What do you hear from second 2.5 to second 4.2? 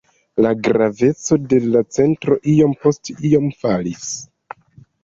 iom post iom falis.